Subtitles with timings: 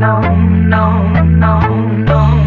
[0.00, 2.39] no, no, no, no.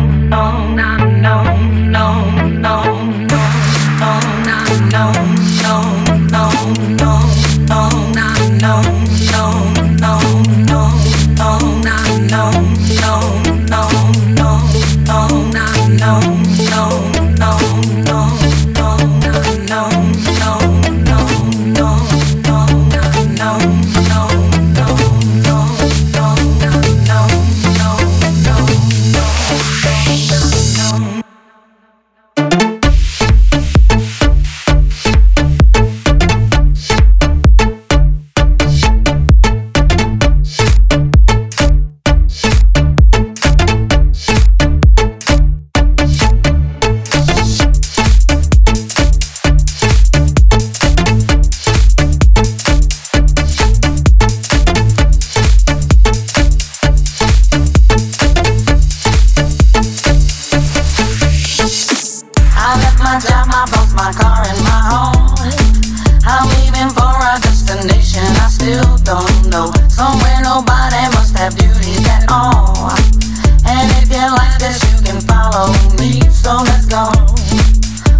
[76.63, 77.11] Let's go.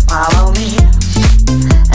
[0.07, 0.77] Follow me.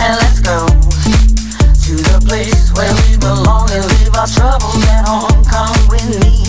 [0.00, 5.44] And let's go to the place where we belong and leave our troubles at home.
[5.44, 6.44] Come with me.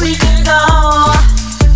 [0.00, 0.60] We can go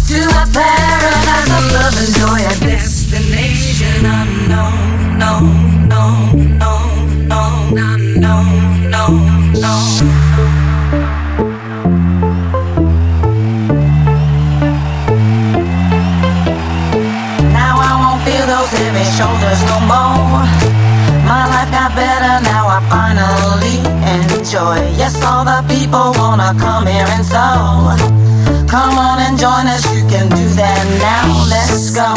[0.08, 5.18] to a paradise of love and joy, a destination unknown.
[5.18, 5.40] No,
[5.88, 8.34] no, no, no,
[9.60, 10.53] no.
[25.04, 27.44] Yes, all the people wanna come here and so.
[28.65, 29.84] Come on and join us.
[29.92, 31.44] You can do that now.
[31.44, 32.09] Let's go.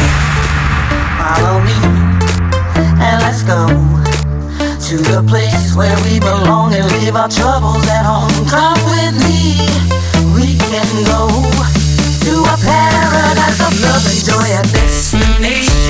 [1.19, 1.75] Follow me
[3.03, 3.67] and let's go
[4.87, 8.31] to the place where we belong and leave our troubles at home.
[8.47, 9.67] Come with me.
[10.31, 11.27] We can go
[12.23, 15.86] to a paradise of love and joy, a destination, a destination.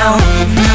[0.00, 0.69] não.